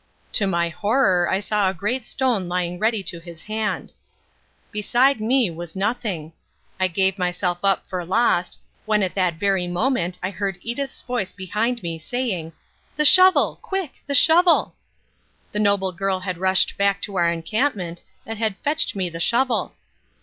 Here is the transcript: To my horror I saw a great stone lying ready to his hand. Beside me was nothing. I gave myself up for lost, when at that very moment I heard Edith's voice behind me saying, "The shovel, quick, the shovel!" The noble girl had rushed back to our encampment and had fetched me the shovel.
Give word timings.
To 0.31 0.47
my 0.47 0.69
horror 0.69 1.29
I 1.29 1.39
saw 1.39 1.69
a 1.69 1.75
great 1.75 2.05
stone 2.07 2.47
lying 2.49 2.79
ready 2.79 3.03
to 3.03 3.19
his 3.19 3.43
hand. 3.43 3.93
Beside 4.71 5.21
me 5.21 5.51
was 5.51 5.75
nothing. 5.75 6.33
I 6.79 6.87
gave 6.87 7.19
myself 7.19 7.59
up 7.63 7.87
for 7.87 8.03
lost, 8.03 8.59
when 8.87 9.03
at 9.03 9.13
that 9.13 9.35
very 9.35 9.67
moment 9.67 10.17
I 10.23 10.31
heard 10.31 10.57
Edith's 10.63 11.03
voice 11.03 11.31
behind 11.31 11.83
me 11.83 11.99
saying, 11.99 12.53
"The 12.95 13.05
shovel, 13.05 13.59
quick, 13.61 14.01
the 14.07 14.15
shovel!" 14.15 14.73
The 15.51 15.59
noble 15.59 15.91
girl 15.91 16.21
had 16.21 16.39
rushed 16.39 16.79
back 16.79 16.99
to 17.03 17.15
our 17.17 17.31
encampment 17.31 18.01
and 18.25 18.39
had 18.39 18.57
fetched 18.63 18.95
me 18.95 19.07
the 19.07 19.19
shovel. 19.19 19.75